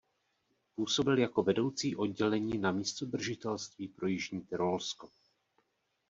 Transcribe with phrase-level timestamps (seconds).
[0.75, 5.09] Působil jako vedoucí oddělení na místodržitelství pro jižní Tyrolsko.